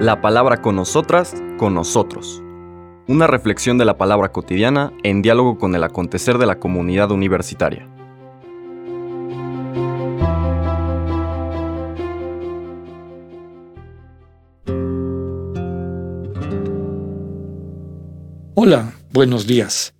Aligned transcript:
La 0.00 0.20
palabra 0.20 0.60
con 0.60 0.76
nosotras, 0.76 1.34
con 1.56 1.74
nosotros. 1.74 2.42
Una 3.06 3.26
reflexión 3.26 3.78
de 3.78 3.84
la 3.84 3.98
palabra 3.98 4.32
cotidiana 4.32 4.92
en 5.02 5.22
diálogo 5.22 5.58
con 5.58 5.74
el 5.74 5.84
acontecer 5.84 6.38
de 6.38 6.46
la 6.46 6.58
comunidad 6.58 7.10
universitaria. 7.10 7.88
Hola, 18.54 18.94
buenos 19.12 19.46
días. 19.46 19.92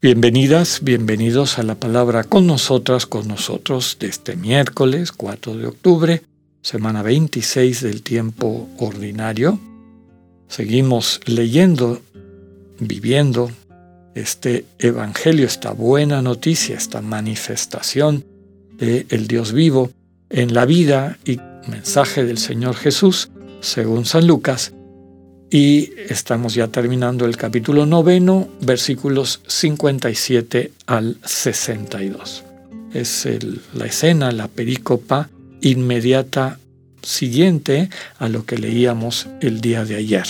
Bienvenidas, 0.00 0.80
bienvenidos 0.82 1.58
a 1.58 1.62
la 1.62 1.74
palabra 1.74 2.24
con 2.24 2.46
nosotras, 2.46 3.04
con 3.04 3.28
nosotros 3.28 3.98
de 4.00 4.06
este 4.06 4.36
miércoles 4.36 5.12
4 5.12 5.54
de 5.56 5.66
octubre, 5.66 6.22
semana 6.66 7.00
26 7.00 7.82
del 7.82 8.02
tiempo 8.02 8.68
ordinario. 8.78 9.56
Seguimos 10.48 11.20
leyendo, 11.24 12.02
viviendo 12.80 13.52
este 14.16 14.64
evangelio, 14.80 15.46
esta 15.46 15.70
buena 15.70 16.22
noticia, 16.22 16.76
esta 16.76 17.00
manifestación 17.02 18.24
del 18.78 19.06
el 19.10 19.28
Dios 19.28 19.52
vivo 19.52 19.92
en 20.28 20.54
la 20.54 20.66
vida 20.66 21.18
y 21.24 21.38
mensaje 21.68 22.24
del 22.24 22.38
Señor 22.38 22.74
Jesús, 22.74 23.30
según 23.60 24.04
San 24.04 24.26
Lucas, 24.26 24.72
y 25.48 25.92
estamos 26.08 26.54
ya 26.54 26.66
terminando 26.66 27.26
el 27.26 27.36
capítulo 27.36 27.86
noveno, 27.86 28.48
versículos 28.60 29.40
57 29.46 30.72
al 30.86 31.16
62. 31.24 32.42
Es 32.92 33.28
la 33.72 33.86
escena, 33.86 34.32
la 34.32 34.48
perícopa 34.48 35.30
inmediata 35.60 36.58
siguiente 37.02 37.88
a 38.18 38.28
lo 38.28 38.44
que 38.44 38.58
leíamos 38.58 39.28
el 39.40 39.60
día 39.60 39.84
de 39.84 39.96
ayer. 39.96 40.26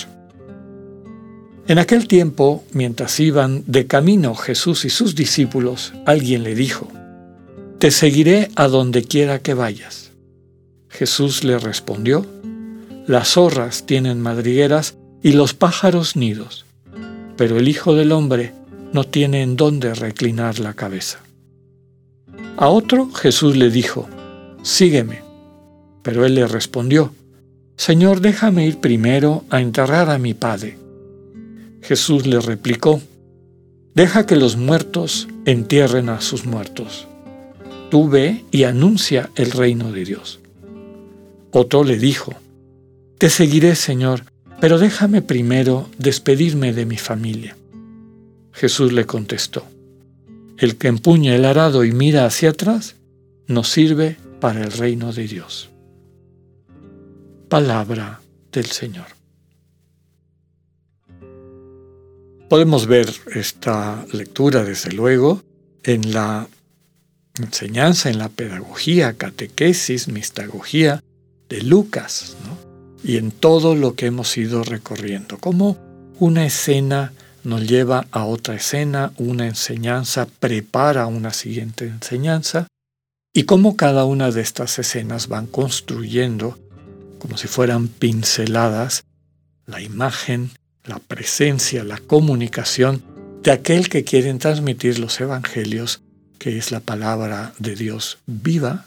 En 1.69 1.79
aquel 1.79 2.07
tiempo, 2.07 2.65
mientras 2.73 3.19
iban 3.19 3.65
de 3.67 3.87
camino 3.87 4.37
Jesús 4.37 4.85
y 4.85 4.91
sus 4.91 5.17
discípulos, 5.17 5.93
alguien 6.05 6.45
le 6.45 6.55
dijo, 6.55 6.89
Te 7.79 7.91
seguiré 7.91 8.51
a 8.55 8.69
donde 8.69 9.03
quiera 9.03 9.41
que 9.41 9.55
vayas. 9.55 10.13
Jesús 10.89 11.43
le 11.43 11.59
respondió, 11.59 12.25
Las 13.09 13.33
zorras 13.33 13.85
tienen 13.85 14.21
madrigueras 14.21 14.97
y 15.23 15.33
los 15.33 15.55
pájaros 15.55 16.15
nidos, 16.15 16.67
pero 17.37 17.59
el 17.59 17.67
Hijo 17.67 17.95
del 17.95 18.13
Hombre 18.13 18.53
no 18.93 19.03
tiene 19.03 19.43
en 19.43 19.57
dónde 19.57 19.93
reclinar 19.93 20.61
la 20.61 20.75
cabeza. 20.75 21.19
A 22.57 22.69
otro 22.69 23.11
Jesús 23.11 23.57
le 23.57 23.71
dijo, 23.71 24.09
Sígueme. 24.63 25.26
Pero 26.07 26.25
él 26.25 26.37
le 26.37 26.47
respondió, 26.47 27.13
Señor, 27.77 28.21
déjame 28.21 28.65
ir 28.65 28.79
primero 28.79 29.43
a 29.51 29.61
enterrar 29.61 30.09
a 30.09 30.19
mi 30.19 30.35
Padre. 30.35 30.79
Jesús 31.83 32.29
le 32.29 32.39
replicó, 32.39 33.01
Deja 33.93 34.25
que 34.25 34.37
los 34.37 34.57
muertos 34.57 35.27
entierren 35.47 36.09
a 36.09 36.21
sus 36.21 36.47
muertos. 36.47 37.09
Tú 37.91 38.09
ve 38.09 38.45
y 38.53 38.63
anuncia 38.63 39.31
el 39.35 39.51
reino 39.51 39.91
de 39.91 40.05
Dios. 40.05 40.39
Otro 41.51 41.83
le 41.83 41.99
dijo, 41.99 42.35
Te 43.19 43.29
seguiré, 43.29 43.75
Señor, 43.75 44.23
pero 44.61 44.79
déjame 44.79 45.23
primero 45.23 45.91
despedirme 45.99 46.73
de 46.73 46.87
mi 46.87 46.99
familia. 46.99 47.57
Jesús 48.53 48.93
le 48.93 49.07
contestó, 49.07 49.65
el 50.57 50.77
que 50.77 50.87
empuña 50.87 51.35
el 51.35 51.45
arado 51.45 51.85
y 51.85 51.91
mira 51.91 52.27
hacia 52.27 52.51
atrás, 52.51 52.95
no 53.49 53.65
sirve 53.65 54.19
para 54.39 54.63
el 54.63 54.71
reino 54.71 55.13
de 55.13 55.27
Dios. 55.27 55.71
Palabra 57.49 58.21
del 58.51 58.67
Señor. 58.67 59.07
Podemos 62.49 62.87
ver 62.87 63.13
esta 63.35 64.05
lectura, 64.13 64.65
desde 64.65 64.93
luego, 64.93 65.43
en 65.83 66.13
la 66.13 66.49
enseñanza, 67.41 68.11
en 68.11 68.19
la 68.19 68.29
pedagogía, 68.29 69.15
catequesis, 69.15 70.09
mistagogía 70.09 71.03
de 71.49 71.63
Lucas, 71.63 72.37
¿no? 72.45 72.57
y 73.05 73.17
en 73.19 73.31
todo 73.31 73.75
lo 73.75 73.95
que 73.95 74.07
hemos 74.07 74.37
ido 74.37 74.65
recorriendo. 74.65 75.39
Como 75.39 75.77
una 76.19 76.47
escena 76.47 77.13
nos 77.45 77.69
lleva 77.69 78.07
a 78.11 78.25
otra 78.25 78.57
escena, 78.57 79.13
una 79.19 79.47
enseñanza 79.47 80.27
prepara 80.41 81.07
una 81.07 81.33
siguiente 81.33 81.87
enseñanza, 81.87 82.67
y 83.33 83.45
cómo 83.45 83.77
cada 83.77 84.05
una 84.05 84.31
de 84.31 84.41
estas 84.41 84.79
escenas 84.79 85.29
van 85.29 85.47
construyendo, 85.47 86.59
como 87.19 87.37
si 87.37 87.49
fueran 87.49 87.89
pinceladas, 87.89 89.05
la 89.67 89.81
imagen, 89.81 90.51
la 90.85 90.99
presencia, 90.99 91.85
la 91.85 91.99
comunicación 91.99 93.03
de 93.43 93.51
aquel 93.51 93.89
que 93.89 94.05
quieren 94.05 94.39
transmitir 94.39 94.99
los 94.99 95.21
evangelios, 95.21 96.03
que 96.39 96.59
es 96.59 96.71
la 96.71 96.81
palabra 96.81 97.53
de 97.59 97.75
Dios 97.75 98.19
viva, 98.27 98.87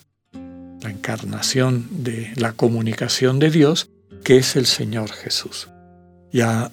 la 0.81 0.89
encarnación 0.89 1.87
de 2.03 2.31
la 2.35 2.53
comunicación 2.53 3.39
de 3.39 3.51
Dios, 3.51 3.89
que 4.23 4.37
es 4.37 4.55
el 4.55 4.65
Señor 4.65 5.11
Jesús. 5.11 5.69
Ya 6.31 6.71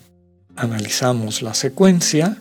analizamos 0.55 1.43
la 1.43 1.55
secuencia, 1.55 2.37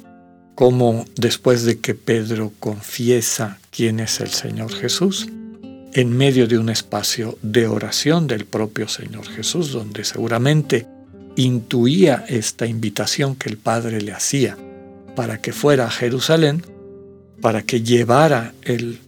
como 0.54 1.06
después 1.16 1.64
de 1.64 1.80
que 1.80 1.96
Pedro 1.96 2.52
confiesa 2.60 3.60
quién 3.72 4.00
es 4.00 4.20
el 4.22 4.30
Señor 4.30 4.74
Jesús, 4.74 5.28
en 5.96 6.12
medio 6.12 6.46
de 6.46 6.58
un 6.58 6.68
espacio 6.68 7.38
de 7.42 7.68
oración 7.68 8.28
del 8.28 8.44
propio 8.44 8.90
Señor 8.90 9.26
Jesús, 9.30 9.72
donde 9.72 10.04
seguramente 10.04 10.86
intuía 11.38 12.26
esta 12.28 12.66
invitación 12.66 13.38
que 13.38 13.48
el 13.48 13.58
Padre 13.58 14.02
le 14.02 14.12
hacía 14.12 14.58
para 15.16 15.40
que 15.40 15.54
fuera 15.54 15.86
a 15.86 15.90
Jerusalén, 15.90 16.66
para 17.40 17.62
que 17.62 17.82
llevara 17.82 18.54
el 18.64 19.00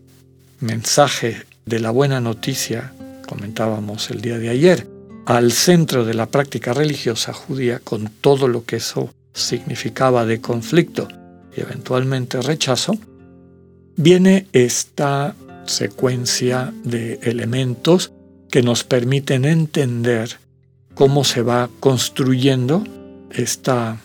mensaje 0.62 1.44
de 1.66 1.81
la 1.81 1.92
buena 1.92 2.22
noticia, 2.22 2.94
comentábamos 3.28 4.09
el 4.09 4.22
día 4.22 4.38
de 4.38 4.48
ayer, 4.48 4.88
al 5.25 5.52
centro 5.52 6.06
de 6.06 6.14
la 6.14 6.28
práctica 6.28 6.74
religiosa 6.74 7.34
judía 7.34 7.80
con 7.80 8.09
todo 8.22 8.48
lo 8.48 8.64
que 8.64 8.78
eso 8.78 9.14
significaba 9.34 10.25
de 10.25 10.40
conflicto 10.40 11.09
y 11.54 11.59
eventualmente 11.59 12.42
rechazo, 12.42 12.98
viene 13.98 14.48
esta 14.54 15.36
secuencia 15.67 16.73
de 16.83 17.19
elementos 17.23 18.11
que 18.50 18.63
nos 18.63 18.83
permiten 18.83 19.45
entender 19.45 20.38
cómo 20.95 21.23
se 21.23 21.41
va 21.41 21.69
construyendo 21.79 22.83
esta 23.31 24.00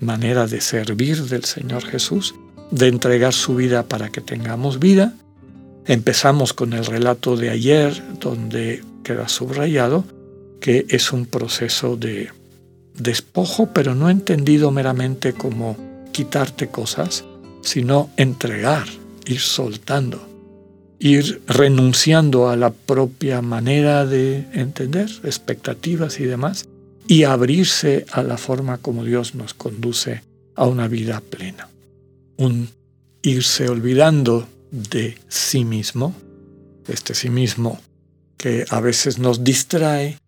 manera 0.00 0.46
de 0.46 0.60
servir 0.60 1.22
del 1.24 1.44
Señor 1.44 1.84
Jesús, 1.84 2.34
de 2.70 2.88
entregar 2.88 3.32
su 3.32 3.56
vida 3.56 3.84
para 3.84 4.10
que 4.10 4.20
tengamos 4.20 4.78
vida. 4.78 5.14
Empezamos 5.86 6.52
con 6.52 6.72
el 6.72 6.86
relato 6.86 7.36
de 7.36 7.50
ayer, 7.50 8.02
donde 8.20 8.82
queda 9.02 9.28
subrayado 9.28 10.04
que 10.64 10.86
es 10.88 11.12
un 11.12 11.26
proceso 11.26 11.94
de 11.94 12.30
despojo, 12.94 13.68
pero 13.74 13.94
no 13.94 14.08
entendido 14.08 14.70
meramente 14.70 15.34
como 15.34 15.76
quitarte 16.10 16.68
cosas, 16.68 17.22
sino 17.60 18.08
entregar, 18.16 18.86
ir 19.26 19.40
soltando, 19.40 20.26
ir 20.98 21.42
renunciando 21.46 22.48
a 22.48 22.56
la 22.56 22.70
propia 22.70 23.42
manera 23.42 24.06
de 24.06 24.46
entender, 24.52 25.10
expectativas 25.24 26.20
y 26.20 26.24
demás, 26.24 26.66
y 27.06 27.24
abrirse 27.24 28.06
a 28.10 28.22
la 28.22 28.38
forma 28.38 28.78
como 28.78 29.04
Dios 29.04 29.34
nos 29.34 29.54
conduce 29.54 30.22
a 30.54 30.66
una 30.66 30.88
vida 30.88 31.20
plena. 31.20 31.68
Un 32.36 32.68
irse 33.22 33.68
olvidando 33.68 34.46
de 34.70 35.18
sí 35.28 35.64
mismo, 35.64 36.14
este 36.88 37.14
sí 37.14 37.30
mismo 37.30 37.80
que 38.36 38.64
a 38.68 38.80
veces 38.80 39.18
nos 39.18 39.44
distrae 39.44 40.18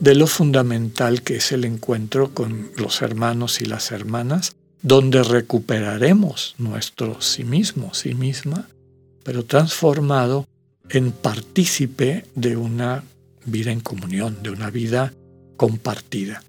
de 0.00 0.14
lo 0.14 0.26
fundamental 0.26 1.22
que 1.22 1.36
es 1.36 1.52
el 1.52 1.64
encuentro 1.64 2.32
con 2.32 2.70
los 2.76 3.02
hermanos 3.02 3.60
y 3.60 3.64
las 3.64 3.90
hermanas, 3.92 4.54
donde 4.82 5.22
recuperaremos 5.22 6.54
nuestro 6.58 7.20
sí 7.20 7.44
mismo, 7.44 7.92
sí 7.94 8.14
misma, 8.14 8.68
pero 9.26 9.44
transformado 9.44 10.46
en 10.88 11.10
partícipe 11.10 12.26
de 12.36 12.56
una 12.56 13.02
vida 13.44 13.72
en 13.72 13.80
comunión, 13.80 14.40
de 14.40 14.50
una 14.50 14.70
vida 14.70 15.12
compartida. 15.56 16.44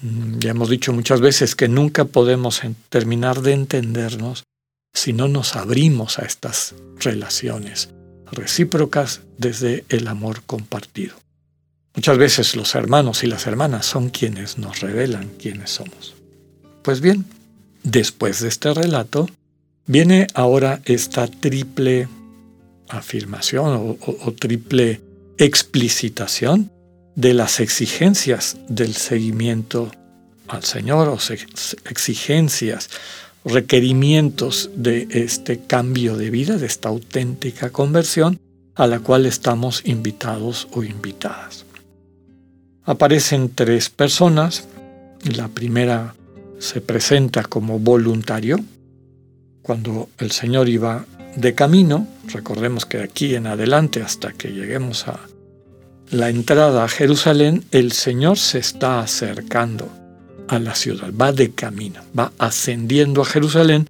Mm, 0.00 0.38
ya 0.38 0.52
hemos 0.52 0.70
dicho 0.70 0.92
muchas 0.92 1.20
veces 1.20 1.56
que 1.56 1.66
nunca 1.66 2.04
podemos 2.04 2.62
terminar 2.88 3.42
de 3.42 3.54
entendernos 3.54 4.44
si 4.94 5.12
no 5.12 5.26
nos 5.26 5.56
abrimos 5.56 6.20
a 6.20 6.22
estas 6.22 6.76
relaciones 7.00 7.88
recíprocas 8.30 9.22
desde 9.36 9.84
el 9.88 10.06
amor 10.06 10.42
compartido. 10.46 11.16
Muchas 11.96 12.16
veces 12.16 12.54
los 12.54 12.76
hermanos 12.76 13.24
y 13.24 13.26
las 13.26 13.48
hermanas 13.48 13.86
son 13.86 14.08
quienes 14.08 14.56
nos 14.56 14.78
revelan 14.78 15.30
quiénes 15.36 15.70
somos. 15.70 16.14
Pues 16.82 17.00
bien, 17.00 17.24
después 17.82 18.38
de 18.38 18.48
este 18.48 18.72
relato, 18.72 19.28
viene 19.86 20.28
ahora 20.34 20.80
esta 20.84 21.26
triple 21.26 22.06
afirmación 22.90 23.96
o, 24.00 24.32
triple 24.32 25.00
explicitación 25.38 26.70
de 27.14 27.34
las 27.34 27.60
exigencias 27.60 28.56
del 28.68 28.94
seguimiento 28.94 29.90
al 30.48 30.64
Señor 30.64 31.08
o 31.08 31.18
exigencias, 31.88 32.90
requerimientos 33.44 34.70
de 34.74 35.08
este 35.10 35.60
cambio 35.60 36.16
de 36.16 36.30
vida, 36.30 36.56
de 36.58 36.66
esta 36.66 36.88
auténtica 36.88 37.70
conversión 37.70 38.38
a 38.74 38.86
la 38.86 39.00
cual 39.00 39.26
estamos 39.26 39.82
invitados 39.84 40.68
o 40.72 40.82
invitadas. 40.82 41.64
Aparecen 42.84 43.50
tres 43.54 43.90
personas. 43.90 44.66
La 45.36 45.48
primera 45.48 46.14
se 46.58 46.80
presenta 46.80 47.42
como 47.42 47.78
voluntario. 47.78 48.58
Cuando 49.62 50.08
el 50.18 50.30
Señor 50.30 50.68
iba 50.68 51.04
de 51.36 51.54
camino, 51.54 52.06
recordemos 52.26 52.86
que 52.86 52.98
de 52.98 53.04
aquí 53.04 53.34
en 53.34 53.46
adelante 53.46 54.02
hasta 54.02 54.32
que 54.32 54.48
lleguemos 54.48 55.06
a 55.08 55.20
la 56.10 56.28
entrada 56.28 56.84
a 56.84 56.88
Jerusalén, 56.88 57.64
el 57.70 57.92
Señor 57.92 58.38
se 58.38 58.58
está 58.58 59.00
acercando 59.00 59.88
a 60.48 60.58
la 60.58 60.74
ciudad, 60.74 61.12
va 61.12 61.32
de 61.32 61.52
camino, 61.52 62.00
va 62.18 62.32
ascendiendo 62.38 63.22
a 63.22 63.24
Jerusalén, 63.24 63.88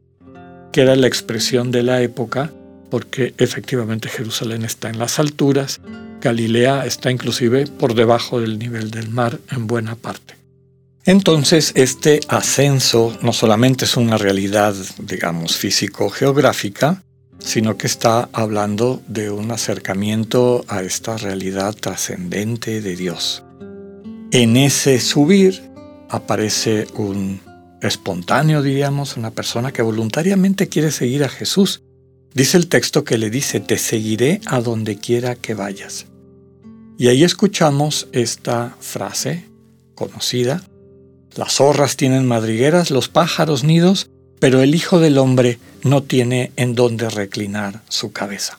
que 0.72 0.82
era 0.82 0.96
la 0.96 1.06
expresión 1.06 1.70
de 1.70 1.82
la 1.82 2.02
época, 2.02 2.52
porque 2.90 3.34
efectivamente 3.38 4.08
Jerusalén 4.08 4.64
está 4.64 4.90
en 4.90 4.98
las 4.98 5.18
alturas, 5.18 5.80
Galilea 6.20 6.84
está 6.84 7.10
inclusive 7.10 7.66
por 7.66 7.94
debajo 7.94 8.40
del 8.40 8.58
nivel 8.58 8.90
del 8.90 9.08
mar 9.08 9.38
en 9.50 9.66
buena 9.66 9.96
parte. 9.96 10.34
Entonces, 11.06 11.72
este 11.76 12.20
ascenso 12.28 13.16
no 13.22 13.32
solamente 13.32 13.86
es 13.86 13.96
una 13.96 14.18
realidad, 14.18 14.74
digamos, 14.98 15.56
físico-geográfica, 15.56 17.02
sino 17.40 17.76
que 17.76 17.86
está 17.86 18.28
hablando 18.32 19.02
de 19.08 19.30
un 19.30 19.50
acercamiento 19.50 20.64
a 20.68 20.82
esta 20.82 21.16
realidad 21.16 21.74
trascendente 21.74 22.80
de 22.80 22.96
Dios. 22.96 23.42
En 24.30 24.56
ese 24.56 25.00
subir 25.00 25.60
aparece 26.08 26.86
un 26.94 27.40
espontáneo, 27.82 28.62
diríamos, 28.62 29.16
una 29.16 29.30
persona 29.30 29.72
que 29.72 29.82
voluntariamente 29.82 30.68
quiere 30.68 30.90
seguir 30.90 31.24
a 31.24 31.28
Jesús. 31.28 31.82
Dice 32.34 32.56
el 32.56 32.68
texto 32.68 33.04
que 33.04 33.18
le 33.18 33.30
dice, 33.30 33.60
te 33.60 33.78
seguiré 33.78 34.40
a 34.46 34.60
donde 34.60 34.96
quiera 34.96 35.34
que 35.34 35.54
vayas. 35.54 36.06
Y 36.98 37.08
ahí 37.08 37.24
escuchamos 37.24 38.08
esta 38.12 38.76
frase 38.78 39.46
conocida, 39.94 40.62
las 41.36 41.54
zorras 41.54 41.96
tienen 41.96 42.26
madrigueras, 42.26 42.90
los 42.90 43.08
pájaros 43.08 43.64
nidos, 43.64 44.10
pero 44.40 44.62
el 44.62 44.74
Hijo 44.74 44.98
del 44.98 45.18
Hombre 45.18 45.58
no 45.82 46.02
tiene 46.02 46.52
en 46.56 46.74
dónde 46.74 47.08
reclinar 47.10 47.82
su 47.88 48.12
cabeza. 48.12 48.58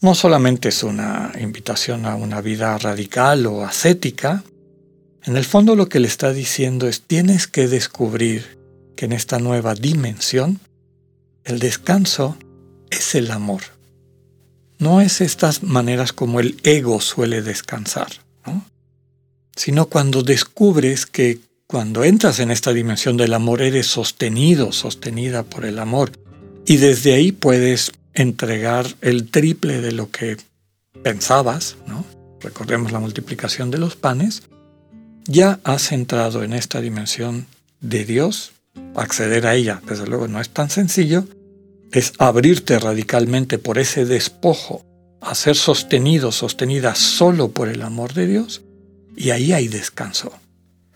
No 0.00 0.14
solamente 0.14 0.68
es 0.68 0.82
una 0.82 1.32
invitación 1.40 2.06
a 2.06 2.14
una 2.14 2.40
vida 2.40 2.76
radical 2.78 3.46
o 3.46 3.64
ascética, 3.64 4.44
en 5.24 5.36
el 5.36 5.44
fondo 5.44 5.74
lo 5.74 5.88
que 5.88 6.00
le 6.00 6.08
está 6.08 6.32
diciendo 6.32 6.86
es 6.86 7.00
tienes 7.02 7.46
que 7.46 7.68
descubrir 7.68 8.58
que 8.96 9.06
en 9.06 9.12
esta 9.12 9.38
nueva 9.38 9.74
dimensión 9.74 10.60
el 11.44 11.58
descanso 11.58 12.36
es 12.90 13.14
el 13.14 13.30
amor. 13.30 13.62
No 14.78 15.00
es 15.00 15.20
estas 15.20 15.62
maneras 15.62 16.12
como 16.12 16.40
el 16.40 16.60
ego 16.62 17.00
suele 17.00 17.40
descansar, 17.40 18.08
sino 19.56 19.86
cuando 19.86 20.22
descubres 20.22 21.06
que 21.06 21.40
cuando 21.66 22.04
entras 22.04 22.40
en 22.40 22.50
esta 22.50 22.72
dimensión 22.72 23.16
del 23.16 23.32
amor, 23.32 23.62
eres 23.62 23.86
sostenido, 23.86 24.72
sostenida 24.72 25.42
por 25.42 25.64
el 25.64 25.78
amor. 25.78 26.12
Y 26.66 26.76
desde 26.78 27.14
ahí 27.14 27.32
puedes 27.32 27.92
entregar 28.14 28.86
el 29.00 29.30
triple 29.30 29.80
de 29.80 29.92
lo 29.92 30.10
que 30.10 30.36
pensabas, 31.02 31.76
¿no? 31.86 32.04
Recordemos 32.40 32.92
la 32.92 33.00
multiplicación 33.00 33.70
de 33.70 33.78
los 33.78 33.96
panes. 33.96 34.42
Ya 35.26 35.60
has 35.64 35.92
entrado 35.92 36.42
en 36.42 36.52
esta 36.52 36.80
dimensión 36.80 37.46
de 37.80 38.04
Dios. 38.04 38.52
Acceder 38.94 39.46
a 39.46 39.54
ella, 39.54 39.80
desde 39.86 40.06
luego, 40.06 40.28
no 40.28 40.40
es 40.40 40.50
tan 40.50 40.70
sencillo. 40.70 41.26
Es 41.92 42.12
abrirte 42.18 42.78
radicalmente 42.78 43.58
por 43.58 43.78
ese 43.78 44.04
despojo 44.04 44.84
a 45.20 45.34
ser 45.34 45.56
sostenido, 45.56 46.32
sostenida 46.32 46.94
solo 46.94 47.50
por 47.50 47.68
el 47.68 47.82
amor 47.82 48.14
de 48.14 48.26
Dios. 48.26 48.62
Y 49.16 49.30
ahí 49.30 49.52
hay 49.52 49.68
descanso 49.68 50.32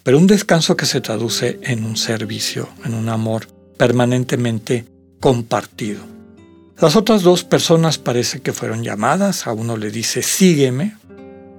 pero 0.08 0.16
un 0.16 0.26
descanso 0.26 0.74
que 0.74 0.86
se 0.86 1.02
traduce 1.02 1.58
en 1.60 1.84
un 1.84 1.98
servicio, 1.98 2.70
en 2.86 2.94
un 2.94 3.10
amor 3.10 3.46
permanentemente 3.76 4.86
compartido. 5.20 6.00
Las 6.80 6.94
otras 6.94 7.22
dos 7.22 7.44
personas 7.44 7.98
parece 7.98 8.40
que 8.40 8.52
fueron 8.52 8.84
llamadas, 8.84 9.46
a 9.46 9.52
uno 9.52 9.76
le 9.76 9.90
dice 9.90 10.22
sígueme 10.22 10.96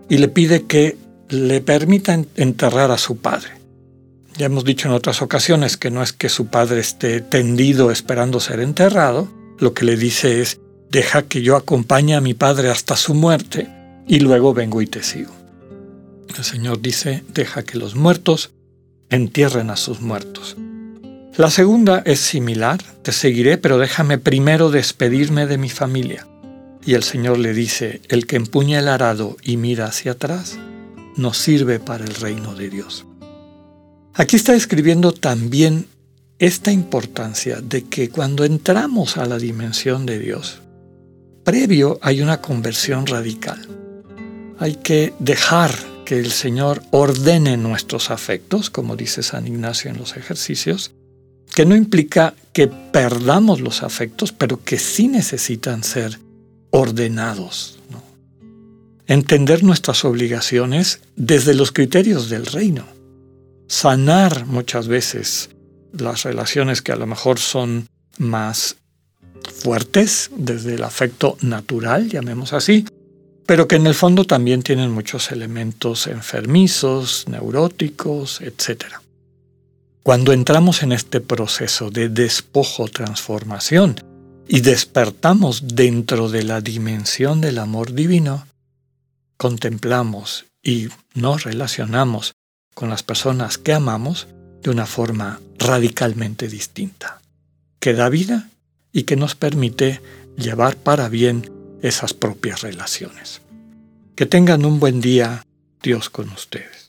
y 0.07 0.17
le 0.17 0.29
pide 0.29 0.63
que 0.63 0.97
le 1.27 1.61
permita 1.61 2.19
enterrar 2.35 2.91
a 2.91 2.97
su 2.97 3.17
padre. 3.17 3.51
Ya 4.37 4.45
hemos 4.45 4.63
dicho 4.63 4.87
en 4.87 4.93
otras 4.93 5.21
ocasiones 5.21 5.75
que 5.75 5.91
no 5.91 6.01
es 6.01 6.13
que 6.13 6.29
su 6.29 6.47
padre 6.47 6.79
esté 6.79 7.19
tendido 7.19 7.91
esperando 7.91 8.39
ser 8.39 8.61
enterrado, 8.61 9.27
lo 9.59 9.73
que 9.73 9.83
le 9.83 9.97
dice 9.97 10.41
es, 10.41 10.61
deja 10.89 11.23
que 11.23 11.41
yo 11.41 11.57
acompañe 11.57 12.15
a 12.15 12.21
mi 12.21 12.33
padre 12.33 12.69
hasta 12.69 12.95
su 12.95 13.13
muerte 13.13 13.67
y 14.07 14.19
luego 14.19 14.53
vengo 14.53 14.81
y 14.81 14.87
te 14.87 15.03
sigo. 15.03 15.33
El 16.37 16.43
Señor 16.45 16.81
dice, 16.81 17.23
deja 17.33 17.63
que 17.63 17.77
los 17.77 17.95
muertos 17.95 18.51
entierren 19.09 19.69
a 19.69 19.75
sus 19.75 19.99
muertos. 19.99 20.55
La 21.39 21.49
segunda 21.49 22.03
es 22.05 22.19
similar, 22.19 22.83
te 23.01 23.13
seguiré, 23.13 23.57
pero 23.57 23.77
déjame 23.77 24.17
primero 24.17 24.71
despedirme 24.71 25.47
de 25.47 25.57
mi 25.57 25.69
familia. 25.69 26.27
Y 26.85 26.95
el 26.95 27.03
Señor 27.03 27.37
le 27.37 27.53
dice, 27.53 28.01
el 28.09 28.27
que 28.27 28.35
empuña 28.35 28.79
el 28.79 28.89
arado 28.89 29.37
y 29.41 29.55
mira 29.55 29.85
hacia 29.85 30.11
atrás, 30.11 30.59
no 31.15 31.33
sirve 31.33 31.79
para 31.79 32.03
el 32.03 32.13
reino 32.13 32.55
de 32.55 32.69
Dios. 32.69 33.05
Aquí 34.15 34.35
está 34.35 34.53
escribiendo 34.53 35.13
también 35.13 35.85
esta 36.39 36.73
importancia 36.73 37.61
de 37.61 37.85
que 37.85 38.09
cuando 38.09 38.43
entramos 38.43 39.15
a 39.15 39.25
la 39.25 39.37
dimensión 39.37 40.05
de 40.05 40.19
Dios, 40.19 40.59
previo 41.45 41.99
hay 42.01 42.21
una 42.21 42.41
conversión 42.41 43.07
radical. 43.07 43.65
Hay 44.57 44.75
que 44.75 45.13
dejar 45.19 45.73
que 46.03 46.19
el 46.19 46.31
Señor 46.31 46.81
ordene 46.91 47.55
nuestros 47.55 48.11
afectos, 48.11 48.69
como 48.69 48.97
dice 48.97 49.23
San 49.23 49.47
Ignacio 49.47 49.89
en 49.89 49.97
los 49.97 50.17
ejercicios, 50.17 50.91
que 51.59 51.65
no 51.65 51.75
implica 51.75 52.35
que 52.53 52.69
perdamos 52.69 53.59
los 53.59 53.83
afectos, 53.83 54.31
pero 54.31 54.63
que 54.63 54.79
sí 54.79 55.09
necesitan 55.09 55.83
ser 55.83 56.17
ordenados. 56.69 57.79
Entender 59.07 59.61
nuestras 59.61 60.05
obligaciones 60.05 61.01
desde 61.17 61.53
los 61.53 61.73
criterios 61.73 62.29
del 62.29 62.45
reino. 62.45 62.85
Sanar 63.67 64.45
muchas 64.45 64.87
veces 64.87 65.49
las 65.91 66.23
relaciones 66.23 66.81
que 66.81 66.93
a 66.93 66.95
lo 66.95 67.07
mejor 67.07 67.39
son 67.39 67.89
más 68.17 68.77
fuertes 69.53 70.31
desde 70.37 70.75
el 70.75 70.83
afecto 70.85 71.35
natural, 71.41 72.07
llamemos 72.07 72.53
así, 72.53 72.85
pero 73.45 73.67
que 73.67 73.75
en 73.75 73.85
el 73.85 73.95
fondo 73.95 74.23
también 74.23 74.63
tienen 74.63 74.91
muchos 74.91 75.29
elementos 75.29 76.07
enfermizos, 76.07 77.25
neuróticos, 77.27 78.39
etc. 78.39 78.85
Cuando 80.09 80.33
entramos 80.33 80.81
en 80.81 80.91
este 80.91 81.21
proceso 81.21 81.91
de 81.91 82.09
despojo-transformación 82.09 83.97
y 84.47 84.61
despertamos 84.61 85.75
dentro 85.75 86.29
de 86.29 86.41
la 86.41 86.61
dimensión 86.61 87.41
del 87.41 87.59
amor 87.59 87.93
divino, 87.93 88.47
contemplamos 89.37 90.47
y 90.63 90.87
nos 91.13 91.43
relacionamos 91.43 92.33
con 92.73 92.89
las 92.89 93.03
personas 93.03 93.59
que 93.59 93.71
amamos 93.71 94.27
de 94.63 94.71
una 94.71 94.87
forma 94.87 95.41
radicalmente 95.59 96.47
distinta, 96.47 97.21
que 97.79 97.93
da 97.93 98.09
vida 98.09 98.49
y 98.91 99.03
que 99.03 99.15
nos 99.15 99.35
permite 99.35 100.01
llevar 100.35 100.75
para 100.75 101.07
bien 101.07 101.51
esas 101.83 102.15
propias 102.15 102.61
relaciones. 102.61 103.43
Que 104.15 104.25
tengan 104.25 104.65
un 104.65 104.79
buen 104.79 105.01
día, 105.01 105.45
Dios 105.83 106.09
con 106.09 106.29
ustedes. 106.29 106.88